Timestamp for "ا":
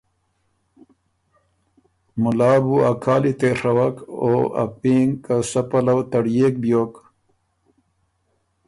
2.89-2.91, 4.63-4.65